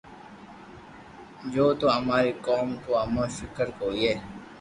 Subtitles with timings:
[1.53, 4.11] جو تو اماري قوم نو امون فڪر ھوئي